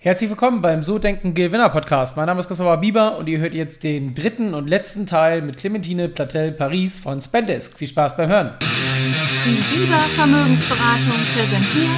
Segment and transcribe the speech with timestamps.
[0.00, 2.16] Herzlich willkommen beim So Denken Gewinner Podcast.
[2.16, 5.56] Mein Name ist Christopher Bieber und ihr hört jetzt den dritten und letzten Teil mit
[5.56, 7.76] Clementine Platel Paris von Spendesk.
[7.76, 8.52] Viel Spaß beim Hören.
[9.44, 11.90] Die Bieber Vermögensberatung präsentiert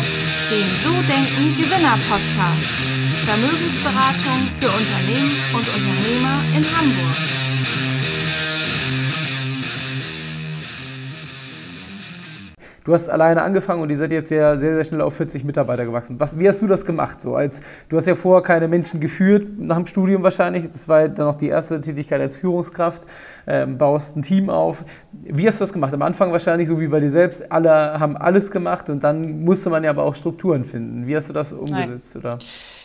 [0.50, 2.70] den So Denken Gewinner Podcast.
[3.26, 7.99] Vermögensberatung für Unternehmen und Unternehmer in Hamburg.
[12.84, 15.84] Du hast alleine angefangen und ihr seid jetzt sehr, sehr, sehr schnell auf 40 Mitarbeiter
[15.84, 16.18] gewachsen.
[16.18, 17.20] Was, wie hast du das gemacht?
[17.20, 20.66] So als, du hast ja vorher keine Menschen geführt, nach dem Studium wahrscheinlich.
[20.66, 23.02] Das war dann noch die erste Tätigkeit als Führungskraft.
[23.46, 24.84] Ähm, baust ein Team auf.
[25.12, 25.92] Wie hast du das gemacht?
[25.92, 27.52] Am Anfang wahrscheinlich so wie bei dir selbst.
[27.52, 31.06] Alle haben alles gemacht und dann musste man ja aber auch Strukturen finden.
[31.06, 32.16] Wie hast du das umgesetzt?
[32.16, 32.38] Oder?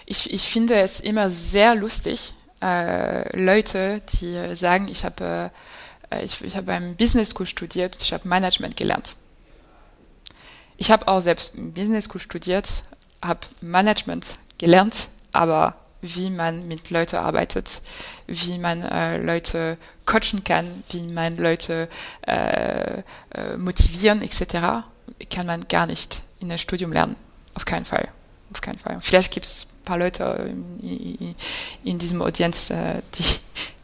[0.05, 5.51] Ich, ich finde es immer sehr lustig, äh, Leute, die sagen, ich habe
[6.09, 9.15] äh, ich, ich hab beim Business School studiert, ich habe Management gelernt
[10.77, 12.83] ich habe auch selbst Business School studiert,
[13.21, 17.81] habe Management gelernt, aber wie man mit Leuten arbeitet,
[18.27, 21.89] wie man äh, Leute coachen kann, wie man Leute
[22.27, 22.99] äh,
[23.31, 24.85] äh, motivieren etc.,
[25.29, 27.15] kann man gar nicht in einem Studium lernen.
[27.53, 28.07] Auf keinen Fall.
[28.51, 28.97] Auf keinen Fall.
[29.01, 30.53] Vielleicht gibt es ein paar Leute
[31.83, 33.23] in, diesem Audienz, äh, die,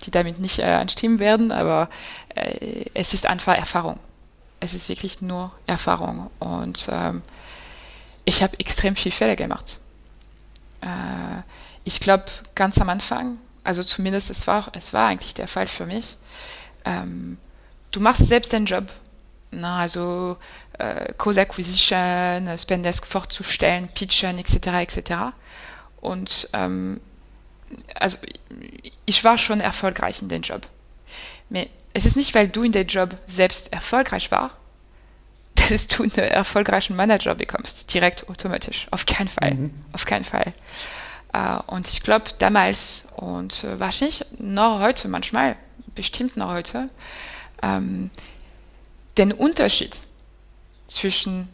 [0.03, 1.89] die damit nicht äh, anstimmen werden, aber
[2.35, 3.99] äh, es ist einfach Erfahrung
[4.61, 6.29] es ist wirklich nur Erfahrung.
[6.39, 7.21] Und ähm,
[8.23, 9.79] ich habe extrem viel Fehler gemacht.
[10.81, 11.41] Äh,
[11.83, 15.85] ich glaube, ganz am Anfang, also zumindest es war, es war eigentlich der Fall für
[15.85, 16.15] mich,
[16.85, 17.37] ähm,
[17.91, 18.85] du machst selbst den Job.
[19.53, 20.37] Na, also
[20.79, 24.67] äh, Code Acquisition, Spendesk vorzustellen, pitchen, etc.
[24.67, 25.11] etc.
[25.99, 27.01] Und ähm,
[27.95, 28.17] also
[29.05, 30.65] ich war schon erfolgreich in dem Job.
[31.49, 34.51] Aber es ist nicht, weil du in der Job selbst erfolgreich war,
[35.69, 38.87] dass du einen erfolgreichen Manager bekommst, direkt automatisch.
[38.91, 39.53] Auf keinen Fall.
[39.53, 39.73] Mhm.
[39.93, 40.53] Auf keinen Fall.
[41.33, 45.55] Uh, und ich glaube, damals und äh, wahrscheinlich noch heute, manchmal,
[45.95, 46.89] bestimmt noch heute,
[47.63, 48.09] ähm,
[49.17, 49.95] den Unterschied
[50.87, 51.47] zwischen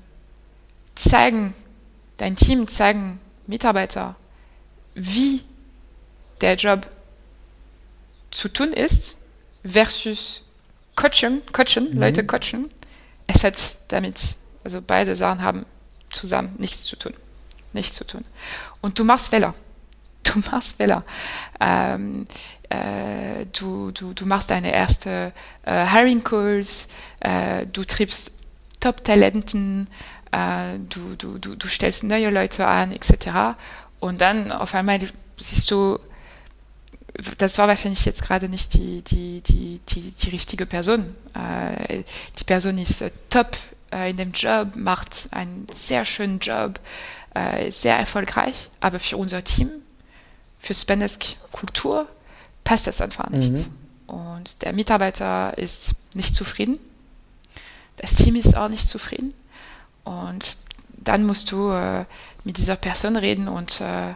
[0.96, 1.54] zeigen,
[2.18, 4.16] dein Team zeigen, Mitarbeiter,
[4.96, 5.44] wie
[6.42, 6.88] der Job
[8.32, 9.18] zu tun ist
[9.68, 10.42] versus
[10.96, 12.00] coachen, coachen, mhm.
[12.00, 12.70] Leute coachen,
[13.28, 13.56] es hat
[13.90, 14.20] damit,
[14.64, 15.66] also beide Sachen haben
[16.10, 17.14] zusammen nichts zu tun.
[17.74, 18.24] Nichts zu tun.
[18.82, 19.54] Und du machst Fehler.
[20.24, 21.04] Du machst Fehler.
[21.62, 22.28] Ähm,
[22.70, 25.32] äh, du, du, du machst deine erste
[25.64, 26.90] äh, Hiring Calls,
[27.22, 28.34] äh, du triebst
[28.82, 29.88] Top-Talenten,
[30.34, 33.56] äh, du, du, du, du stellst neue Leute an, etc.
[34.02, 35.00] Und dann auf einmal
[35.38, 35.98] siehst du,
[37.38, 41.16] das war wahrscheinlich jetzt gerade nicht die, die, die, die, die richtige Person.
[41.34, 42.04] Äh,
[42.40, 43.58] die Person ist äh, top
[43.92, 46.80] äh, in dem Job, macht einen sehr schönen Job,
[47.34, 49.70] äh, sehr erfolgreich, aber für unser Team,
[50.60, 52.08] für Spendesk Kultur,
[52.64, 53.52] passt das einfach nicht.
[53.52, 53.68] Mhm.
[54.08, 56.80] Und der Mitarbeiter ist nicht zufrieden,
[57.98, 59.34] das Team ist auch nicht zufrieden.
[60.04, 60.58] Und
[60.98, 62.06] dann musst du äh,
[62.44, 64.14] mit dieser Person reden und äh,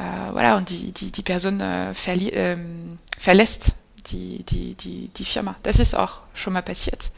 [0.00, 3.72] voilà, und die, die, die Person äh, verli ähm, verlässt
[4.12, 5.56] die, die, die, die Firma.
[5.62, 7.10] Das ist auch schon mal passiert.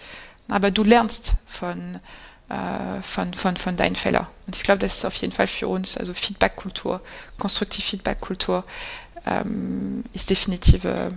[0.48, 2.00] Aber du lernst von,
[2.48, 4.26] äh, von, von, von deinen Fehlern.
[4.46, 7.00] Und ich glaube, das ist auf jeden Fall für uns, also Feedback-Kultur,
[7.38, 8.64] konstruktive Feedback-Kultur
[9.26, 11.10] ähm, ist definitiv äh,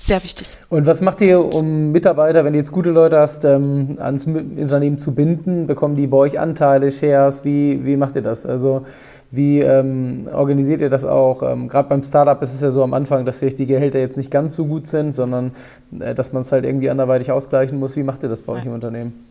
[0.00, 0.56] sehr wichtig.
[0.70, 4.98] Und was macht ihr, um Mitarbeiter, wenn du jetzt gute Leute hast, ähm, ans Unternehmen
[4.98, 5.66] zu binden?
[5.66, 7.44] Bekommen die bei euch Anteile, Shares?
[7.44, 8.46] Wie, wie macht ihr das?
[8.46, 8.86] Also
[9.30, 11.42] wie ähm, organisiert ihr das auch?
[11.42, 14.16] Ähm, Gerade beim Startup ist es ja so am Anfang, dass vielleicht die Gehälter jetzt
[14.16, 15.52] nicht ganz so gut sind, sondern
[16.00, 17.94] äh, dass man es halt irgendwie anderweitig ausgleichen muss.
[17.94, 19.26] Wie macht ihr das bei euch im Unternehmen?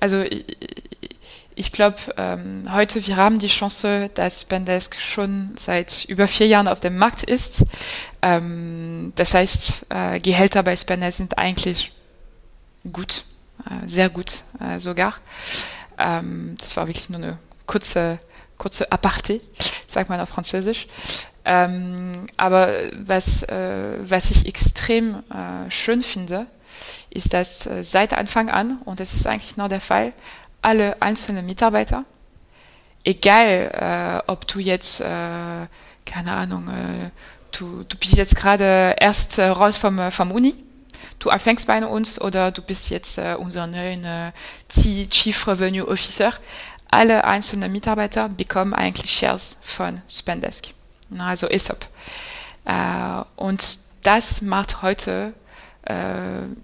[0.00, 0.16] Also
[1.54, 6.68] ich, glaube, ähm, heute wir haben die Chance, dass Spendesk schon seit über vier Jahren
[6.68, 7.64] auf dem Markt ist.
[8.22, 11.92] Ähm, das heißt, äh, Gehälter bei Spendesk sind eigentlich
[12.92, 13.24] gut,
[13.66, 15.14] äh, sehr gut äh, sogar.
[15.98, 18.18] Ähm, das war wirklich nur eine kurze
[18.58, 19.40] kurze Aparté,
[19.88, 20.86] sagt man auf Französisch.
[21.44, 26.46] Ähm, aber was, äh, was ich extrem äh, schön finde,
[27.10, 30.12] ist, dass äh, seit Anfang an, und das ist eigentlich noch der Fall,
[30.64, 32.04] alle einzelnen Mitarbeiter,
[33.04, 37.10] egal äh, ob du jetzt, äh, keine Ahnung, äh,
[37.52, 40.54] du, du bist jetzt gerade erst raus vom, vom Uni,
[41.18, 44.32] du anfängst bei uns oder du bist jetzt unser neuer
[44.68, 46.32] Chief Revenue Officer,
[46.90, 50.68] alle einzelnen Mitarbeiter bekommen eigentlich Shares von Spendesk,
[51.18, 51.86] also ESOP.
[52.64, 55.43] Äh, und das macht heute, äh,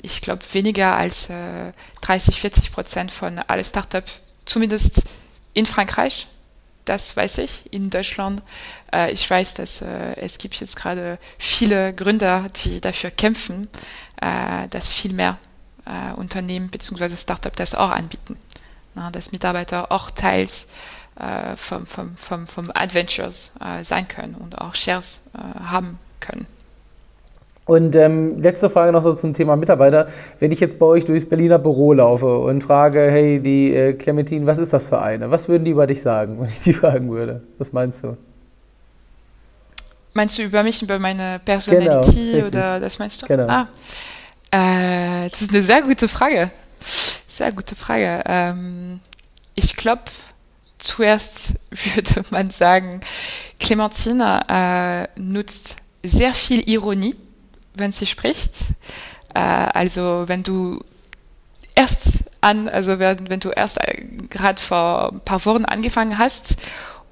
[0.01, 4.13] ich glaube, weniger als äh, 30, 40 Prozent von allen Startups,
[4.47, 5.03] zumindest
[5.53, 6.27] in Frankreich.
[6.87, 8.43] das weiß ich in Deutschland.
[8.93, 13.69] Äh, ich weiß, dass äh, es gibt jetzt gerade viele Gründer, die dafür kämpfen,
[14.21, 15.39] äh, dass viel mehr
[15.85, 17.17] äh, Unternehmen bzw.
[17.17, 18.37] Startups das auch anbieten.
[19.13, 20.69] Dass Mitarbeiter auch teils
[21.17, 26.47] äh, vom, vom, vom, vom Adventures äh, sein können und auch Shares haben können.
[27.71, 30.09] Und ähm, letzte Frage noch so zum Thema Mitarbeiter.
[30.41, 34.45] Wenn ich jetzt bei euch durchs Berliner Büro laufe und frage, hey, die äh, Clementine,
[34.45, 35.31] was ist das für eine?
[35.31, 37.43] Was würden die über dich sagen, wenn ich die fragen würde?
[37.59, 38.17] Was meinst du?
[40.15, 43.27] Meinst du über mich, über meine Personalität genau, oder das meinst du?
[43.29, 43.47] Genau.
[43.47, 43.69] Ah,
[44.51, 46.51] äh, das ist eine sehr gute Frage.
[47.29, 48.25] Sehr gute Frage.
[48.27, 48.99] Ähm,
[49.55, 50.03] ich glaube,
[50.79, 53.01] zuerst würde man sagen,
[53.61, 57.15] Clementine äh, nutzt sehr viel Ironie
[57.75, 58.55] wenn sie spricht.
[59.35, 60.85] Äh, also wenn du
[61.75, 66.57] erst an, also wenn, wenn du erst äh, gerade vor ein paar Wochen angefangen hast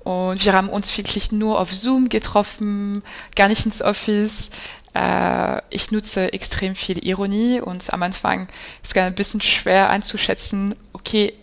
[0.05, 3.03] und wir haben uns wirklich nur auf Zoom getroffen,
[3.37, 4.51] gar nicht ins Office.
[4.95, 8.49] Äh, ich nutze extrem viel Ironie und am Anfang
[8.83, 11.35] ist es ein bisschen schwer einzuschätzen, okay,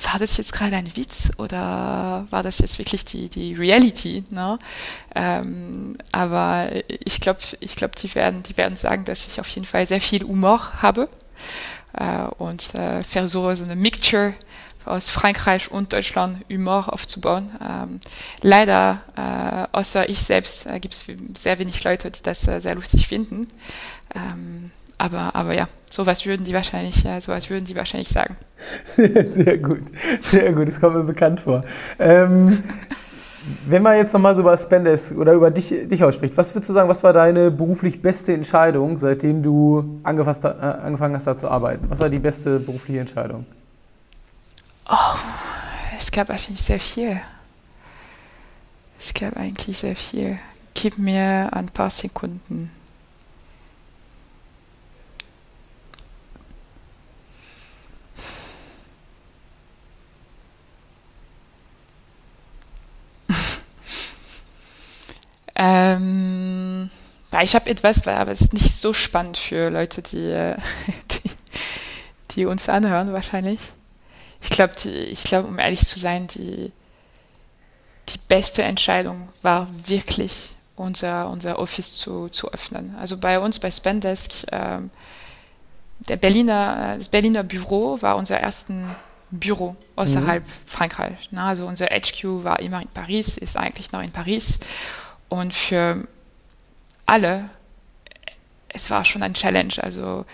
[0.00, 4.24] war das jetzt gerade ein Witz oder war das jetzt wirklich die, die Reality?
[4.30, 4.58] Ne?
[5.14, 9.66] Ähm, aber ich glaube, ich glaube, die werden, die werden sagen, dass ich auf jeden
[9.66, 11.08] Fall sehr viel Humor habe
[11.92, 14.34] äh, und äh, versuche so eine Mixture
[14.84, 17.50] aus Frankreich und Deutschland Humor aufzubauen.
[17.60, 18.00] Ähm,
[18.40, 21.06] leider, äh, außer ich selbst, äh, gibt es
[21.40, 23.48] sehr wenig Leute, die das äh, sehr lustig finden.
[24.14, 24.72] Ähm,
[25.02, 28.36] aber, aber ja, sowas würden die wahrscheinlich, ja, sowas würden die wahrscheinlich sagen.
[28.84, 29.82] Sehr, sehr gut,
[30.20, 30.68] sehr gut.
[30.68, 31.64] Das kommt mir bekannt vor.
[31.98, 32.62] Ähm,
[33.66, 36.74] wenn man jetzt nochmal so über Spendes oder über dich, dich ausspricht, was würdest du
[36.74, 41.50] sagen, was war deine beruflich beste Entscheidung, seitdem du angefasst, äh, angefangen hast, da zu
[41.50, 41.84] arbeiten?
[41.88, 43.44] Was war die beste berufliche Entscheidung?
[44.88, 45.16] Oh,
[45.98, 47.20] es gab wahrscheinlich sehr viel.
[49.00, 50.38] Es gab eigentlich sehr viel.
[50.74, 52.70] Gib mir ein paar Sekunden.
[65.64, 66.90] Ähm,
[67.32, 70.56] ja, ich habe etwas, aber es ist nicht so spannend für Leute, die, äh,
[71.12, 71.30] die,
[72.32, 73.60] die uns anhören wahrscheinlich.
[74.42, 76.72] Ich glaube, ich glaube, um ehrlich zu sein, die,
[78.08, 82.96] die beste Entscheidung war wirklich unser, unser Office zu, zu öffnen.
[82.98, 84.90] Also bei uns bei Spendesk, ähm,
[86.00, 88.74] der Berliner, das Berliner Büro war unser erstes
[89.30, 90.50] Büro außerhalb mhm.
[90.66, 91.30] Frankreich.
[91.30, 91.40] Ne?
[91.40, 94.58] Also unser HQ war immer in Paris, ist eigentlich noch in Paris.
[95.32, 96.06] Und für
[97.06, 97.48] alle,
[98.68, 99.72] es war schon ein Challenge.
[99.78, 100.26] Also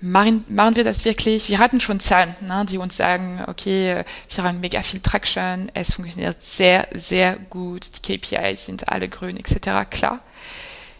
[0.00, 1.48] machen, machen wir das wirklich?
[1.48, 5.94] Wir hatten schon Zahlen, ne, die uns sagen, okay, wir haben mega viel Traction, es
[5.94, 9.90] funktioniert sehr, sehr gut, die KPIs sind alle grün, etc.
[9.90, 10.20] Klar.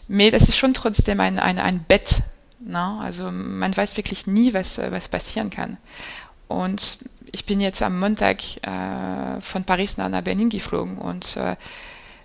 [0.09, 2.21] Aber das ist schon trotzdem ein, ein, ein Bett.
[2.59, 2.99] Ne?
[3.01, 5.77] Also man weiß wirklich nie, was, was passieren kann.
[6.49, 11.55] Und ich bin jetzt am Montag äh, von Paris nach Berlin geflogen und äh,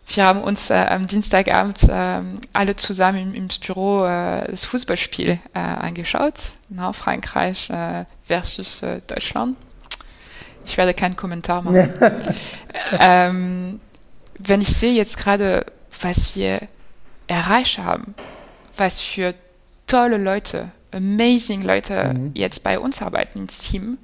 [0.06, 2.20] wir haben uns äh, am Dienstagabend äh,
[2.52, 6.52] alle zusammen im, im Büro äh, das Fußballspiel äh, angeschaut.
[6.68, 9.56] Na, Frankreich äh, versus äh, Deutschland.
[10.66, 11.92] Ich werde keinen Kommentar machen.
[13.00, 13.80] ähm,
[14.38, 15.66] wenn ich sehe jetzt gerade,
[16.00, 16.60] was wir
[17.26, 18.14] erreicht haben,
[18.76, 19.34] was für
[19.86, 22.30] tolle Leute, amazing Leute mhm.
[22.34, 23.98] jetzt bei uns arbeiten ins Team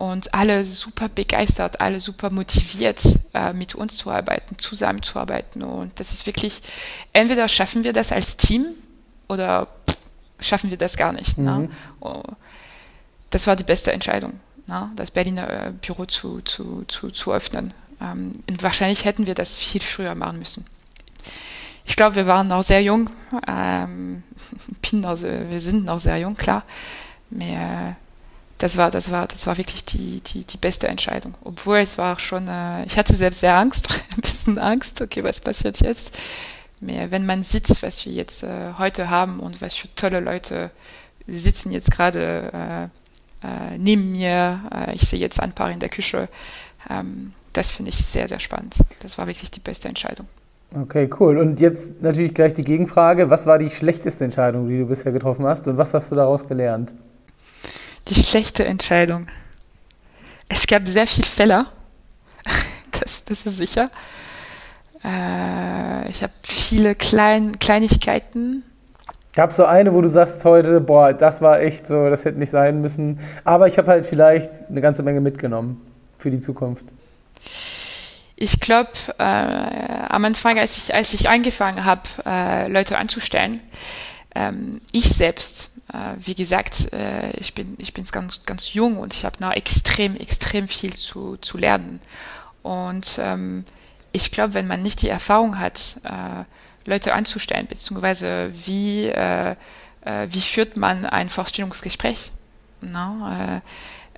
[0.00, 3.02] und alle super begeistert, alle super motiviert,
[3.34, 5.62] äh, mit uns zu arbeiten, zusammenzuarbeiten.
[5.62, 6.62] Und das ist wirklich,
[7.12, 8.64] entweder schaffen wir das als Team
[9.28, 9.98] oder pff,
[10.40, 11.36] schaffen wir das gar nicht.
[11.36, 11.50] Ne?
[11.50, 11.62] Mhm.
[11.64, 11.70] Ne?
[12.00, 12.22] Oh,
[13.28, 14.90] das war die beste Entscheidung, ne?
[14.96, 17.74] das Berliner äh, Büro zu, zu, zu, zu öffnen.
[18.00, 20.64] Ähm, und wahrscheinlich hätten wir das viel früher machen müssen.
[21.84, 23.10] Ich glaube, wir waren noch sehr jung.
[23.46, 24.22] Ähm,
[24.90, 26.62] bin noch, wir sind noch sehr jung, klar.
[27.28, 27.96] Mehr,
[28.60, 31.34] das war, das war, das war wirklich die, die, die beste Entscheidung.
[31.42, 35.40] Obwohl es war schon, äh, ich hatte selbst sehr Angst, ein bisschen Angst, okay, was
[35.40, 36.16] passiert jetzt?
[36.78, 40.70] Mehr, wenn man sieht, was wir jetzt äh, heute haben und was für tolle Leute
[41.26, 42.90] sitzen jetzt gerade
[43.42, 46.28] äh, äh, neben mir, äh, ich sehe jetzt ein paar in der Küche,
[46.90, 48.76] ähm, das finde ich sehr, sehr spannend.
[49.02, 50.26] Das war wirklich die beste Entscheidung.
[50.74, 51.38] Okay, cool.
[51.38, 53.28] Und jetzt natürlich gleich die Gegenfrage.
[53.30, 56.46] Was war die schlechteste Entscheidung, die du bisher getroffen hast und was hast du daraus
[56.46, 56.92] gelernt?
[58.10, 59.28] Die schlechte Entscheidung.
[60.48, 61.66] Es gab sehr viele Fälle,
[63.00, 63.88] das, das ist sicher.
[65.04, 68.64] Äh, ich habe viele Klein, Kleinigkeiten.
[69.34, 72.38] Gab es so eine, wo du sagst heute, boah, das war echt so, das hätte
[72.38, 73.20] nicht sein müssen.
[73.44, 75.80] Aber ich habe halt vielleicht eine ganze Menge mitgenommen
[76.18, 76.84] für die Zukunft.
[78.36, 83.60] ich glaube, äh, am Anfang, als ich, als ich angefangen habe, äh, Leute anzustellen,
[84.34, 85.69] ähm, ich selbst,
[86.18, 90.16] wie gesagt, äh, ich bin, ich bin ganz, ganz jung und ich habe noch extrem,
[90.16, 92.00] extrem viel zu, zu lernen.
[92.62, 93.64] Und ähm,
[94.12, 96.44] ich glaube, wenn man nicht die Erfahrung hat, äh,
[96.88, 99.52] Leute anzustellen, beziehungsweise wie, äh,
[100.02, 102.32] äh, wie führt man ein Vorstellungsgespräch?
[102.80, 103.30] No?
[103.30, 103.60] Äh,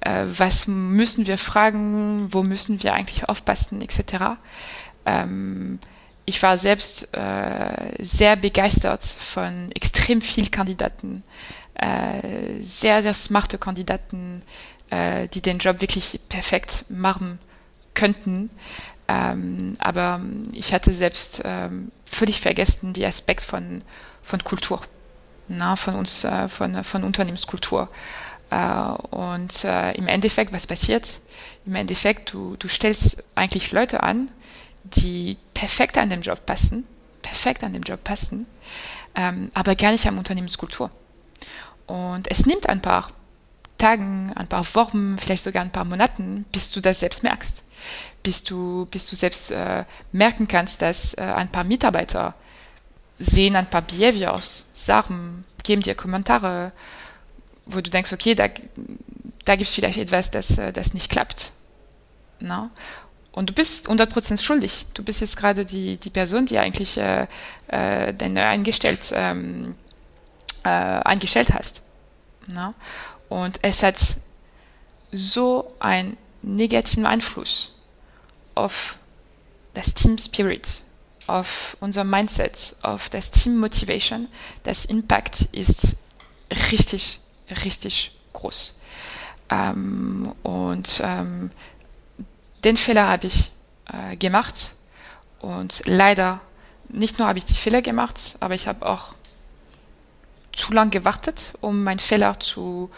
[0.09, 4.37] äh, was müssen wir fragen, wo müssen wir eigentlich aufpassen, etc.
[5.07, 5.79] Ähm,
[6.25, 11.62] ich war selbst äh, sehr begeistert von extrem vielen Kandidaten, äh,
[12.63, 14.43] sehr, sehr smarte Kandidaten,
[14.91, 17.39] äh, die den Job wirklich perfekt machen
[17.95, 18.51] könnten.
[19.09, 20.21] Ähm, aber
[20.53, 23.83] ich hatte selbst ähm, völlig vergessen die Aspekt von,
[24.23, 24.81] von Kultur,
[25.49, 27.89] na, von uns, äh, von, von Unternehmenskultur.
[28.51, 28.57] Äh,
[29.11, 31.21] und äh, im Endeffekt, was passiert?
[31.67, 34.29] Im Endeffekt, du, du stellst eigentlich Leute an,
[34.85, 36.87] die perfekt an dem Job passen,
[37.23, 38.47] perfekt an dem Job passen,
[39.15, 40.91] ähm, aber gar nicht am Unternehmenskultur.
[41.93, 43.11] Und es nimmt ein paar
[43.77, 47.63] Tagen, ein paar Wochen, vielleicht sogar ein paar Monaten, bis du das selbst merkst.
[48.23, 52.35] Bis du, bis du selbst äh, merken kannst, dass äh, ein paar Mitarbeiter
[53.19, 56.73] sehen ein paar Behaviors, sagen, geben dir Kommentare,
[57.67, 58.49] wo du denkst, okay, da,
[59.45, 61.53] da gibt es vielleicht etwas, das, äh, das nicht klappt.
[62.41, 62.71] Na?
[63.33, 64.87] Und du bist 100% schuldig.
[64.95, 67.27] Du bist jetzt gerade die, die Person, die eigentlich äh,
[67.69, 69.75] äh, deine eingestellt, ähm,
[70.65, 71.83] äh, eingestellt hast.
[72.53, 72.75] Na?
[73.29, 73.99] Und es hat
[75.13, 77.75] so einen negativen Einfluss
[78.55, 78.99] auf
[79.75, 80.83] das Team Spirit,
[81.27, 84.29] auf unser Mindset, auf das Team Motivation.
[84.65, 85.97] Das Impact ist
[86.71, 87.21] richtig
[87.65, 88.79] richtig groß.
[89.51, 91.51] Ähm, und ähm,
[92.65, 93.51] den Fehler habe ich
[93.93, 94.73] äh, gemacht
[95.41, 96.41] und leider
[96.89, 99.15] nicht nur habe ich die Fehler gemacht, aber ich habe auch
[100.53, 102.91] zu lange gewartet, um meinen Fehler zu,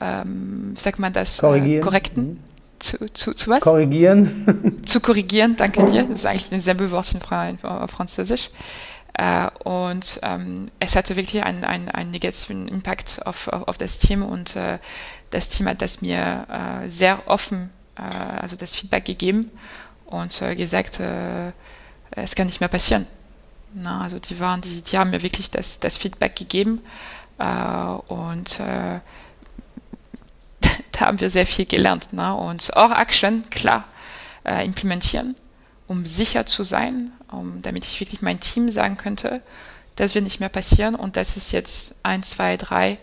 [0.00, 1.80] ähm, sagt man das, korrigieren.
[1.80, 2.24] Äh, korrekten.
[2.24, 2.40] Mhm.
[2.78, 3.60] Zu, zu, zu was?
[3.60, 4.82] Korrigieren.
[4.86, 6.02] zu korrigieren, danke dir.
[6.08, 8.50] Das ist eigentlich ein selbe Wort in, in Französisch.
[9.14, 13.98] Äh, und ähm, es hatte wirklich einen, einen, einen negativen Impact auf, auf, auf das
[13.98, 14.78] Team und äh,
[15.30, 18.02] das Team hat das mir äh, sehr offen, äh,
[18.40, 19.50] also das Feedback gegeben
[20.06, 21.52] und äh, gesagt, äh,
[22.10, 23.06] es kann nicht mehr passieren.
[23.74, 26.80] Na, also die waren, die, die haben mir wirklich das, das Feedback gegeben
[27.36, 29.00] und da
[31.00, 32.08] haben wir sehr viel gelernt.
[32.12, 32.32] Na?
[32.32, 33.84] Und auch Action, klar,
[34.44, 35.34] implementieren,
[35.88, 39.42] um sicher zu sein, um, damit ich wirklich mein Team sagen könnte,
[39.96, 42.98] das wird nicht mehr passieren und das ist jetzt ein, zwei, drei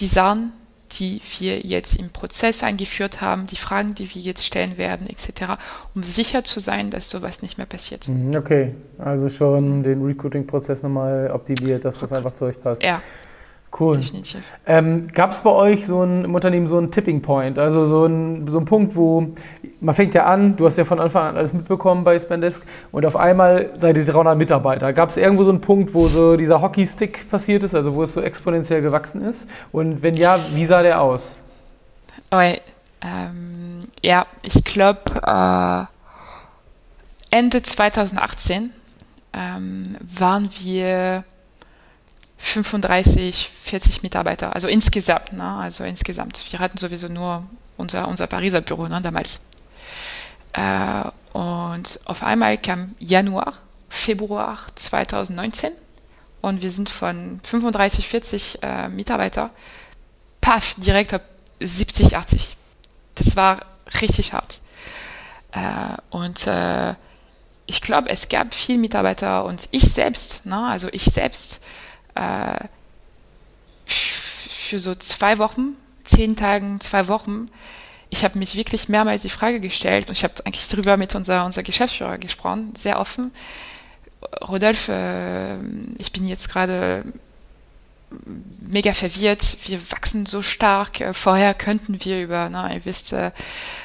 [0.00, 0.52] Sachen,
[0.98, 5.58] die wir jetzt im Prozess eingeführt haben, die Fragen, die wir jetzt stellen werden, etc.,
[5.94, 8.08] um sicher zu sein, dass sowas nicht mehr passiert.
[8.08, 12.82] Mhm, okay, also schon den Recruiting-Prozess nochmal optimiert, dass das einfach zu euch passt.
[12.82, 13.00] Ja,
[13.78, 13.96] Cool.
[13.96, 14.42] Definitiv.
[14.66, 18.04] Ähm, Gab es bei euch so ein, im Unternehmen so einen Tipping Point, also so
[18.04, 19.28] ein, so ein Punkt, wo
[19.80, 23.06] man fängt ja an, du hast ja von Anfang an alles mitbekommen bei Spendesk und
[23.06, 24.92] auf einmal seid ihr 300 Mitarbeiter.
[24.92, 28.12] Gab es irgendwo so einen Punkt, wo so dieser Hockeystick passiert ist, also wo es
[28.12, 29.48] so exponentiell gewachsen ist?
[29.72, 31.36] Und wenn ja, wie sah der aus?
[32.30, 32.40] Oh,
[33.02, 35.84] ähm, ja, ich glaube äh,
[37.36, 38.70] Ende 2018
[39.32, 41.24] ähm, waren wir
[42.52, 45.44] 35, 40 Mitarbeiter, also insgesamt, ne?
[45.44, 46.44] also insgesamt.
[46.50, 47.44] Wir hatten sowieso nur
[47.78, 49.46] unser, unser Pariser Büro ne, damals.
[50.52, 53.54] Äh, und auf einmal kam Januar,
[53.88, 55.72] Februar 2019
[56.42, 59.50] und wir sind von 35, 40 äh, Mitarbeiter,
[60.42, 61.22] paff, direkt auf
[61.60, 62.56] 70, 80.
[63.14, 63.60] Das war
[64.00, 64.60] richtig hart.
[65.52, 66.94] Äh, und äh,
[67.64, 71.62] ich glaube, es gab viele Mitarbeiter und ich selbst, ne, also ich selbst,
[72.14, 72.64] äh,
[73.86, 77.48] für so zwei Wochen, zehn Tagen, zwei Wochen,
[78.12, 81.46] ich habe mich wirklich mehrmals die Frage gestellt und ich habe eigentlich darüber mit unser,
[81.46, 83.32] unser Geschäftsführer gesprochen, sehr offen.
[84.42, 85.56] Rodolphe, äh,
[85.98, 87.04] ich bin jetzt gerade
[88.60, 89.56] mega verwirrt.
[89.66, 91.00] Wir wachsen so stark.
[91.00, 93.30] Äh, vorher könnten wir über, na, ihr wisst, äh,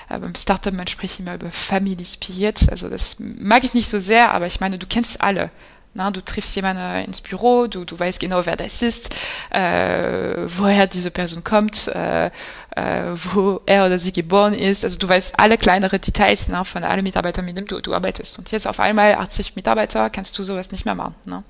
[0.10, 2.70] beim Startup, man spricht immer über Family Spirit.
[2.70, 5.50] Also das mag ich nicht so sehr, aber ich meine, du kennst alle.
[5.98, 9.16] Na, du triffst jemanden ins Büro, du, du weißt genau, wer das ist,
[9.50, 14.84] äh, woher diese Person kommt, äh, äh, wo er oder sie geboren ist.
[14.84, 18.38] Also du weißt alle kleinere Details ne, von allen Mitarbeitern, mit denen du, du arbeitest.
[18.38, 21.16] Und jetzt auf einmal 80 Mitarbeiter kannst du sowas nicht mehr machen.
[21.26, 21.44] Ne?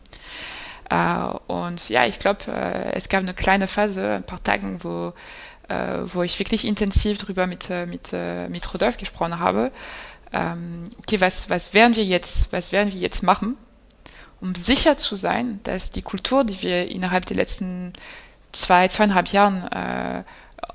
[0.90, 5.14] Äh, und ja, ich glaube, äh, es gab eine kleine Phase, ein paar Tagen, wo
[5.68, 9.74] äh, wo ich wirklich intensiv drüber mit, äh, mit, äh, mit Rodolphe gesprochen habe,
[10.32, 13.58] ähm, okay, was, was werden wir jetzt, was werden wir jetzt machen,
[14.42, 17.94] um sicher zu sein, dass die Kultur, die wir innerhalb der letzten
[18.52, 20.24] zwei, zweieinhalb Jahren äh,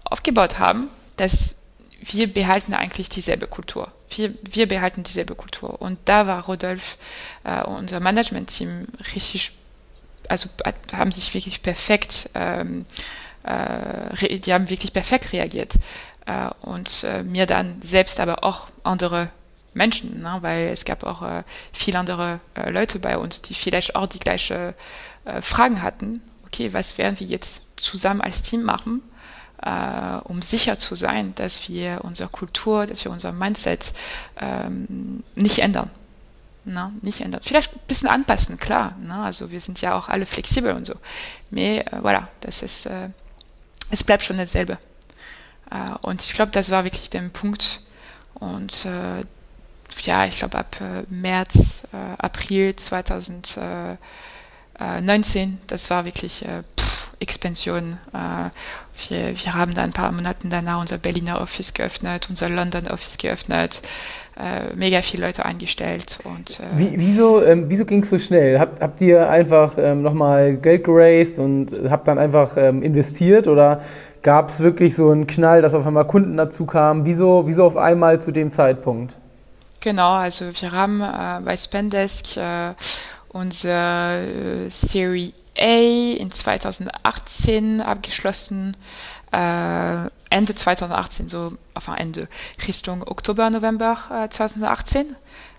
[0.04, 1.58] aufgebaut haben, dass
[2.00, 3.92] wir behalten eigentlich dieselbe Kultur.
[4.10, 5.80] Wir, wir behalten dieselbe Kultur.
[5.80, 6.98] Und da war Rodolphe,
[7.44, 9.52] äh, unser Management-Team, richtig,
[10.28, 10.48] also
[10.92, 12.84] haben sich wirklich perfekt, ähm,
[13.44, 15.74] äh, die haben wirklich perfekt reagiert.
[16.26, 19.30] Äh, und äh, mir dann selbst aber auch andere
[19.74, 20.38] Menschen, ne?
[20.40, 24.18] weil es gab auch äh, viele andere äh, Leute bei uns, die vielleicht auch die
[24.18, 24.74] gleiche
[25.24, 26.20] äh, Fragen hatten.
[26.46, 29.02] Okay, was werden wir jetzt zusammen als Team machen,
[29.62, 33.92] äh, um sicher zu sein, dass wir unsere Kultur, dass wir unser Mindset
[34.38, 35.90] ähm, nicht ändern.
[36.64, 37.40] Na, nicht ändern.
[37.42, 38.96] Vielleicht ein bisschen anpassen, klar.
[39.00, 39.14] Ne?
[39.14, 40.94] Also wir sind ja auch alle flexibel und so.
[41.50, 43.08] Aber äh, voilà, das ist, äh,
[43.90, 44.78] es bleibt schon dasselbe.
[46.02, 47.80] Und ich glaube, das war wirklich der Punkt.
[48.34, 49.22] Und äh,
[50.02, 56.44] ja, ich glaube ab äh, März, äh, April 2019, das war wirklich
[56.78, 57.98] pff, Expansion.
[58.12, 58.50] wir,
[59.08, 63.82] wir haben dann ein paar Monate danach unser Berliner Office geöffnet, unser London Office geöffnet.
[64.40, 66.18] Äh, mega viele Leute eingestellt.
[66.24, 68.58] Und, äh Wie, wieso ähm, wieso ging es so schnell?
[68.58, 73.82] Habt, habt ihr einfach ähm, nochmal Geld geraced und habt dann einfach ähm, investiert oder
[74.22, 77.04] gab es wirklich so einen Knall, dass auf einmal Kunden dazu kamen?
[77.04, 79.16] Wieso, wieso auf einmal zu dem Zeitpunkt?
[79.82, 82.74] Genau, also wir haben äh, bei Spendesk äh,
[83.30, 88.76] unsere äh, Serie A in 2018 abgeschlossen.
[89.32, 92.28] Äh, Ende 2018, so auf Ende
[92.66, 95.16] Richtung Oktober, November äh, 2018.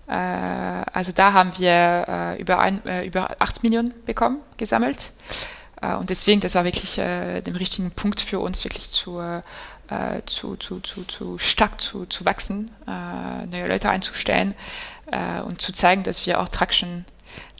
[0.08, 5.12] Äh, also da haben wir äh, über, ein, äh, über 8 Millionen bekommen, gesammelt.
[5.82, 9.20] Äh, und deswegen, das war wirklich äh, der richtige Punkt für uns, wirklich zu,
[9.88, 14.54] äh, zu, zu, zu, zu stark zu, zu wachsen, äh, neue Leute einzustellen
[15.10, 17.04] äh, und zu zeigen, dass wir auch Traction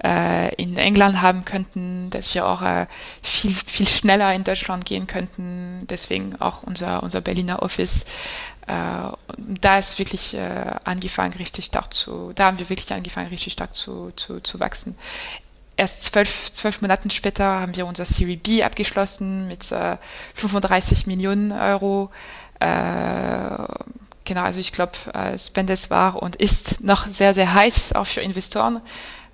[0.03, 2.87] äh, in England haben könnten, dass wir auch äh,
[3.23, 5.87] viel, viel schneller in Deutschland gehen könnten.
[5.89, 8.07] Deswegen auch unser, unser Berliner Office.
[8.67, 10.37] Äh, da ist wirklich
[10.85, 14.97] angefangen, richtig stark zu, da haben wir wirklich angefangen, richtig stark zu, zu, zu wachsen
[15.77, 19.97] erst zwölf, zwölf Monaten später haben wir unser Serie B abgeschlossen mit äh,
[20.35, 22.11] 35 Millionen Euro.
[22.61, 23.67] Äh,
[24.25, 28.21] genau, also ich glaube, äh, Spendes war und ist noch sehr, sehr heiß, auch für
[28.21, 28.81] Investoren.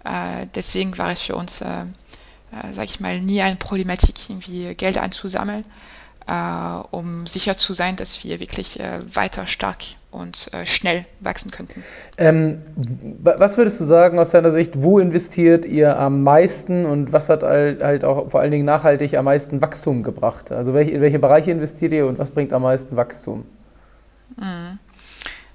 [0.05, 1.83] Äh, deswegen war es für uns, äh,
[2.53, 5.65] äh, sage ich mal, nie eine Problematik, irgendwie Geld einzusammeln,
[6.91, 9.79] um sicher zu sein, dass wir wirklich äh, weiter stark
[10.11, 11.85] und äh, schnell wachsen könnten.
[12.19, 12.63] Ähm,
[13.23, 17.43] was würdest du sagen aus deiner Sicht, wo investiert ihr am meisten und was hat
[17.43, 20.53] halt auch vor allen Dingen nachhaltig am meisten Wachstum gebracht?
[20.53, 23.45] Also welche, in welche Bereiche investiert ihr und was bringt am meisten Wachstum?
[24.37, 24.79] Mhm.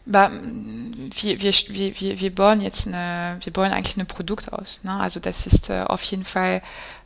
[0.08, 4.84] Wir, wir, wir, wir bauen jetzt eine, wir bauen eigentlich ein Produkt aus.
[4.84, 4.94] Ne?
[4.94, 6.62] Also das ist äh, auf jeden Fall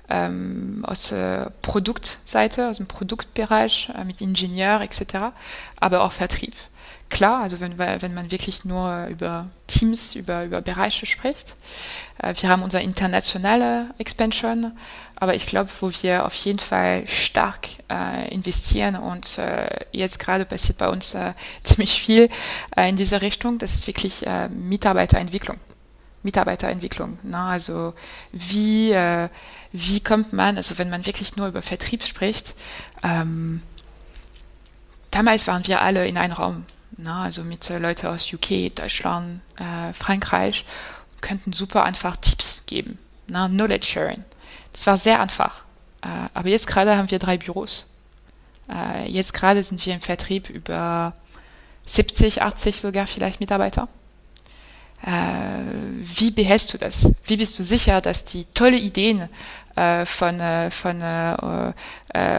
[0.09, 5.31] ähm, aus der Produktseite, aus dem Produktbereich äh, mit Ingenieur etc.,
[5.79, 6.55] aber auch Vertrieb
[7.09, 11.55] klar, also wenn, wenn man wirklich nur über Teams, über, über Bereiche spricht.
[12.19, 14.71] Äh, wir haben unsere internationale Expansion,
[15.15, 20.45] aber ich glaube, wo wir auf jeden Fall stark äh, investieren und äh, jetzt gerade
[20.45, 22.29] passiert bei uns äh, ziemlich viel
[22.75, 25.57] äh, in dieser Richtung, das ist wirklich äh, Mitarbeiterentwicklung.
[26.23, 27.19] Mitarbeiterentwicklung.
[27.23, 27.37] Ne?
[27.37, 27.93] Also
[28.31, 29.29] wie, äh,
[29.71, 32.53] wie kommt man, also wenn man wirklich nur über Vertrieb spricht,
[33.03, 33.61] ähm,
[35.11, 36.65] damals waren wir alle in einem Raum
[36.99, 37.13] ne?
[37.13, 40.65] also mit äh, Leute aus UK, Deutschland, äh, Frankreich,
[41.21, 43.47] könnten super einfach Tipps geben, ne?
[43.49, 44.23] Knowledge Sharing.
[44.73, 45.63] Das war sehr einfach.
[46.01, 47.87] Äh, aber jetzt gerade haben wir drei Büros.
[48.69, 51.13] Äh, jetzt gerade sind wir im Vertrieb über
[51.85, 53.89] 70, 80 sogar vielleicht Mitarbeiter.
[55.05, 55.63] Äh,
[56.01, 57.11] wie behältst du das?
[57.25, 59.29] Wie bist du sicher, dass die tolle Ideen
[59.75, 61.01] äh, von, äh, von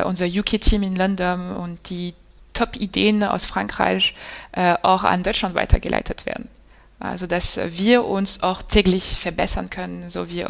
[0.05, 2.15] unser UK-Team in London und die
[2.53, 4.15] Top-Ideen aus Frankreich
[4.83, 6.49] auch an Deutschland weitergeleitet werden.
[6.99, 10.45] Also dass wir uns auch täglich verbessern können, so, wie,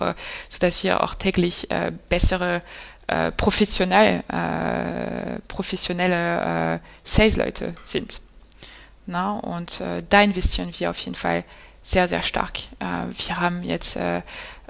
[0.48, 1.68] so dass wir auch täglich
[2.08, 2.62] bessere
[3.36, 4.24] professionell,
[5.46, 8.20] professionelle Sales-Leute sind.
[9.06, 11.44] Na, und da investieren wir auf jeden Fall
[11.82, 12.58] sehr, sehr stark.
[12.78, 14.18] Äh, wir haben jetzt äh,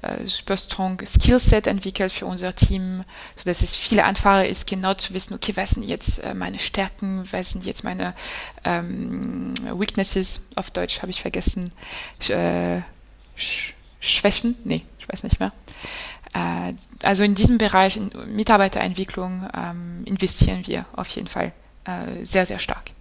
[0.02, 3.04] äh, super strong Skillset entwickelt für unser Team,
[3.36, 7.28] so dass es viel einfacher ist, genau zu wissen, okay, was sind jetzt meine Stärken,
[7.30, 8.14] was sind jetzt meine
[8.64, 11.72] ähm, Weaknesses, auf Deutsch habe ich vergessen,
[12.28, 12.80] äh,
[13.36, 15.52] Sch Schwächen, nee, ich weiß nicht mehr.
[16.32, 21.52] Äh, also in diesem Bereich, in Mitarbeiterentwicklung, ähm, investieren wir auf jeden Fall
[21.84, 22.92] äh, sehr, sehr stark.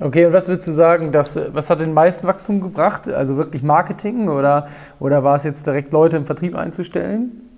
[0.00, 3.08] Okay, und was würdest du sagen, dass, was hat den meisten Wachstum gebracht?
[3.08, 7.48] Also wirklich Marketing oder, oder war es jetzt direkt Leute im Vertrieb einzustellen?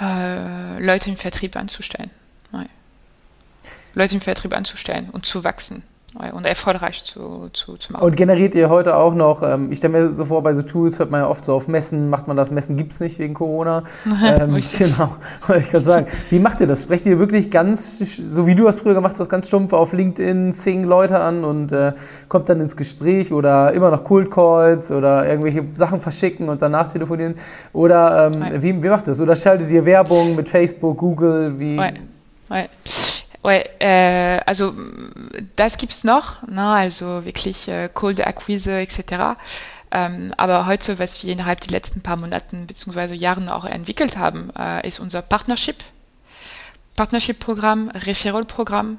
[0.00, 2.10] Äh, Leute im Vertrieb anzustellen.
[2.52, 2.68] Nein.
[3.94, 5.82] Leute im Vertrieb anzustellen und zu wachsen
[6.14, 8.04] und erfolgreich zu, zu, zu machen.
[8.04, 10.98] Und generiert ihr heute auch noch, ähm, ich stelle mir so vor, bei so Tools
[10.98, 13.34] hört man ja oft so auf Messen, macht man das, Messen gibt es nicht wegen
[13.34, 13.84] Corona.
[14.24, 16.06] ähm, genau, wollte ich gerade sagen.
[16.30, 16.82] Wie macht ihr das?
[16.82, 20.52] Sprecht ihr wirklich ganz, so wie du das früher gemacht hast, ganz stumpf auf LinkedIn,
[20.52, 21.92] Sing Leute an und äh,
[22.28, 26.88] kommt dann ins Gespräch oder immer noch Cold Calls oder irgendwelche Sachen verschicken und danach
[26.88, 27.36] telefonieren?
[27.72, 29.20] Oder ähm, wie, wie macht das?
[29.20, 31.58] Oder schaltet ihr Werbung mit Facebook, Google?
[31.58, 31.76] Wie?
[31.76, 32.00] Nein.
[32.48, 32.68] Nein.
[33.42, 34.74] Ouais, äh, also
[35.56, 39.38] das gibt's noch, ne, also wirklich äh, Cold Akquise etc.
[39.90, 43.14] Ähm, aber heute, was wir innerhalb der letzten paar Monaten bzw.
[43.14, 45.76] Jahren auch entwickelt haben, äh, ist unser Partnership.
[46.96, 48.98] Partnership-Programm, Referral-Programm.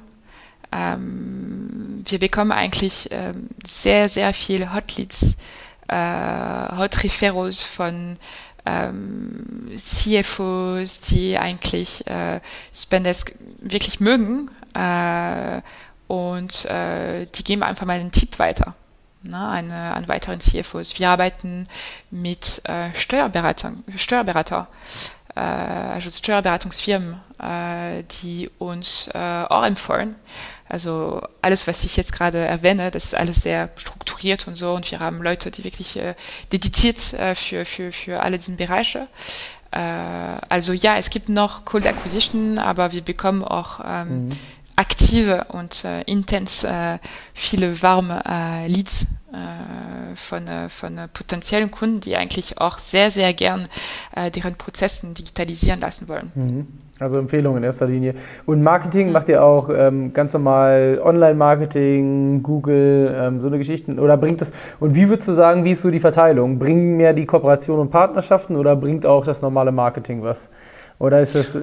[0.72, 5.36] Ähm, wir bekommen eigentlich ähm, sehr, sehr viel Hot Leads,
[5.86, 8.16] äh, Hot Referrals von
[8.64, 12.40] ähm, CFOs, die eigentlich äh,
[12.74, 15.60] Spendesk wirklich mögen äh,
[16.06, 18.74] und äh, die geben einfach mal einen Tipp weiter
[19.22, 20.98] ne, an, an weiteren CFOs.
[20.98, 21.68] Wir arbeiten
[22.10, 24.68] mit äh, Steuerberatern, Steuerberater,
[25.34, 30.16] äh, also Steuerberatungsfirmen, äh, die uns äh, auch empfehlen.
[30.72, 34.72] Also alles, was ich jetzt gerade erwähne, das ist alles sehr strukturiert und so.
[34.72, 36.14] Und wir haben Leute, die wirklich äh,
[36.50, 39.06] dediziert äh, für, für, für alle diesen Bereiche.
[39.70, 39.78] Äh,
[40.48, 44.30] also ja, es gibt noch Cold Acquisition, aber wir bekommen auch ähm, mhm.
[44.76, 46.98] Aktive und äh, intens äh,
[47.34, 53.10] viele warme äh, Leads äh, von, äh, von äh, potenziellen Kunden, die eigentlich auch sehr,
[53.10, 53.68] sehr gern
[54.14, 56.32] äh, deren Prozessen digitalisieren lassen wollen.
[56.34, 56.66] Mhm.
[56.98, 58.14] Also Empfehlungen in erster Linie.
[58.46, 63.98] Und Marketing macht ihr auch ähm, ganz normal Online-Marketing, Google, ähm, so eine Geschichten?
[63.98, 66.60] Oder bringt das, und wie würdest du sagen, wie ist so die Verteilung?
[66.60, 70.48] Bringen mehr die Kooperation und Partnerschaften oder bringt auch das normale Marketing was?
[70.98, 71.60] Oder ist das äh,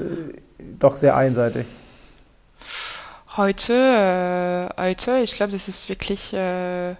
[0.77, 1.65] doch sehr einseitig?
[3.37, 6.97] Heute, äh, heute, ich glaube, das ist wirklich 50-50.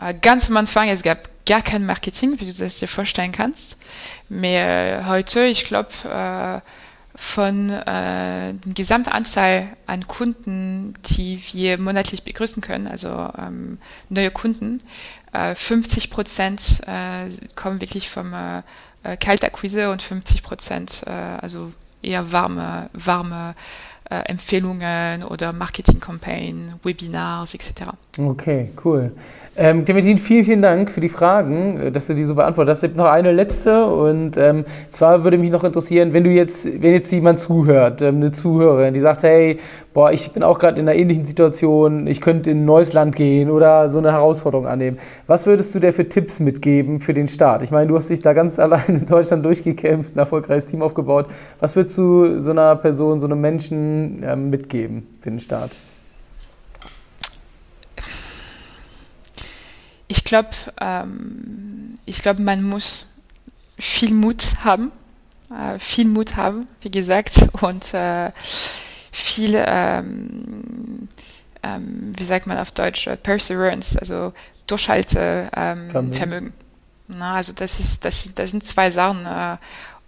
[0.00, 3.76] Äh, ganz am Anfang, es gab gar kein Marketing, wie du das dir vorstellen kannst.
[4.30, 6.60] Aber heute, ich glaube, äh,
[7.16, 14.84] von äh, der Gesamtanzahl an Kunden, die wir monatlich begrüßen können, also ähm, neue Kunden,
[15.32, 18.62] äh, 50 Prozent äh, kommen wirklich vom äh,
[19.02, 23.54] äh Kaltakquise und 50 Prozent, äh, also eher warme, warme
[24.10, 27.92] äh, Empfehlungen oder Marketing-Campaign, Webinars etc.
[28.18, 29.12] Okay, cool.
[29.60, 32.84] Ähm, Clementine, vielen, vielen Dank für die Fragen, äh, dass du die so beantwortet hast.
[32.84, 36.64] Ich habe noch eine letzte und ähm, zwar würde mich noch interessieren, wenn du jetzt,
[36.64, 39.58] wenn jetzt jemand zuhört, ähm, eine Zuhörerin, die sagt, hey,
[39.94, 43.16] boah, ich bin auch gerade in einer ähnlichen Situation, ich könnte in ein neues Land
[43.16, 44.98] gehen oder so eine Herausforderung annehmen.
[45.26, 47.64] Was würdest du dir für Tipps mitgeben für den Start?
[47.64, 51.26] Ich meine, du hast dich da ganz allein in Deutschland durchgekämpft, ein erfolgreiches Team aufgebaut.
[51.58, 55.72] Was würdest du so einer Person, so einem Menschen ähm, mitgeben für den Start?
[60.08, 63.06] Ich glaube, ähm, ich glaube, man muss
[63.78, 64.90] viel Mut haben,
[65.50, 68.32] äh, viel Mut haben, wie gesagt, und äh,
[69.12, 71.08] viel, ähm,
[71.62, 74.32] ähm, wie sagt man auf Deutsch, äh, Perseverance, also
[74.66, 76.52] Durchhaltevermögen.
[77.12, 79.26] Ähm, also das ist, das, das sind zwei Sachen.
[79.26, 79.56] Äh,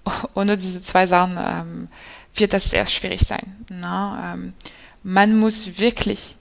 [0.34, 1.88] ohne diese zwei Sachen ähm,
[2.34, 3.64] wird das sehr schwierig sein.
[3.68, 4.34] Na?
[4.34, 4.54] Ähm,
[5.02, 6.36] man muss wirklich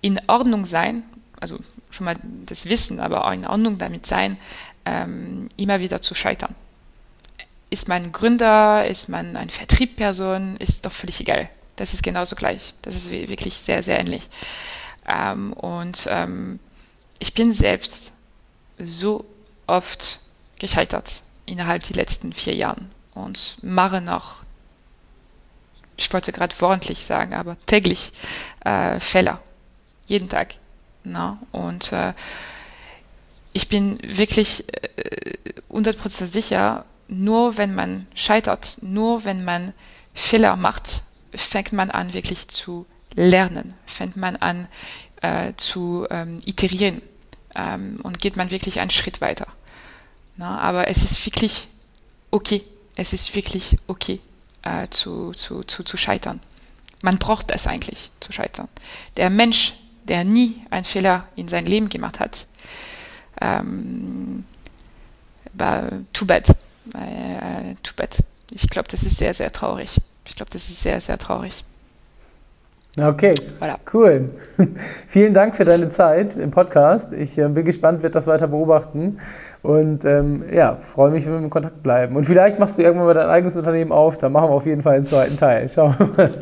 [0.00, 1.02] in Ordnung sein,
[1.40, 1.58] also
[1.90, 4.38] schon mal das Wissen, aber auch in Ordnung damit sein,
[4.84, 6.54] ähm, immer wieder zu scheitern.
[7.68, 11.48] Ist man Gründer, ist man eine Vertriebperson, ist doch völlig egal.
[11.76, 12.74] Das ist genauso gleich.
[12.82, 14.28] Das ist wirklich sehr, sehr ähnlich.
[15.08, 16.58] Ähm, und ähm,
[17.18, 18.14] ich bin selbst
[18.78, 19.24] so
[19.66, 20.20] oft
[20.58, 24.42] gescheitert innerhalb der letzten vier Jahren und mache noch,
[25.96, 28.12] ich wollte gerade wortlich sagen, aber täglich
[28.64, 29.40] äh, Fehler.
[30.06, 30.54] Jeden Tag.
[31.04, 31.38] Na?
[31.52, 32.12] Und äh,
[33.52, 35.34] ich bin wirklich äh,
[35.72, 39.72] 100% sicher, nur wenn man scheitert, nur wenn man
[40.14, 41.02] Fehler macht,
[41.34, 44.68] fängt man an wirklich zu lernen, fängt man an
[45.20, 47.02] äh, zu ähm, iterieren
[47.54, 49.46] ähm, und geht man wirklich einen Schritt weiter.
[50.36, 51.68] Na, aber es ist wirklich
[52.30, 52.62] okay,
[52.96, 54.20] es ist wirklich okay
[54.62, 56.40] äh, zu, zu, zu, zu scheitern.
[57.02, 58.68] Man braucht es eigentlich zu scheitern.
[59.16, 59.74] Der Mensch
[60.08, 62.46] der nie einen Fehler in sein Leben gemacht hat,
[63.40, 64.44] ähm,
[66.12, 66.48] too bad.
[66.94, 68.16] Äh, too bad.
[68.52, 70.00] Ich glaube, das ist sehr, sehr traurig.
[70.26, 71.64] Ich glaube, das ist sehr, sehr traurig.
[72.98, 73.76] Okay, voilà.
[73.92, 74.30] cool.
[75.06, 77.12] Vielen Dank für deine Zeit im Podcast.
[77.12, 79.18] Ich äh, bin gespannt, werde das weiter beobachten
[79.62, 82.16] und ähm, ja, freue mich, wenn wir in Kontakt bleiben.
[82.16, 84.82] Und vielleicht machst du irgendwann mal dein eigenes Unternehmen auf, dann machen wir auf jeden
[84.82, 85.68] Fall einen zweiten Teil.
[85.68, 86.32] Schau mal.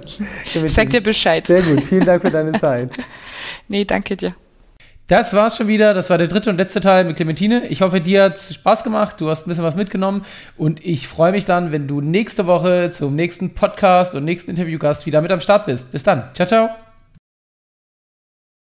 [0.69, 1.45] Sag dir Bescheid.
[1.45, 2.93] Sehr gut, vielen Dank für deine Zeit.
[3.69, 4.35] nee, danke dir.
[5.09, 5.95] Das war's schon wieder.
[5.95, 7.67] Das war der dritte und letzte Teil mit Clementine.
[7.69, 9.19] Ich hoffe, dir hat's Spaß gemacht.
[9.21, 10.25] Du hast ein bisschen was mitgenommen.
[10.59, 15.07] Und ich freue mich dann, wenn du nächste Woche zum nächsten Podcast und nächsten Interviewgast
[15.07, 15.93] wieder mit am Start bist.
[15.93, 16.25] Bis dann.
[16.35, 16.88] Ciao, ciao.